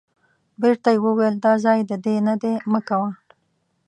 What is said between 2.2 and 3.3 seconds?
نه دی مه کوه.